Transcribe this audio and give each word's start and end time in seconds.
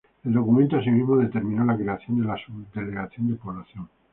El 0.23 0.33
documento 0.33 0.77
asimismo 0.77 1.15
determinó 1.15 1.63
la 1.63 1.77
creación 1.77 2.17
de 2.19 2.25
la 2.25 2.35
subdelegación 2.35 3.27
de 3.29 3.35
Población. 3.35 3.87